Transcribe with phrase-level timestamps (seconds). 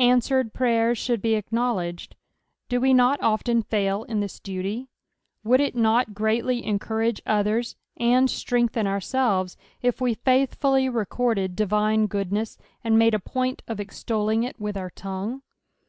[0.00, 2.16] Answered prryers should be acknowledged.
[2.68, 4.88] Do we not often fail in this duty!
[5.44, 12.58] Would it not greatly encourage others, nnd strengthen ourselves, if we faithfully recorded divine goodness,
[12.82, 15.42] and made a point of extolling it with our tongue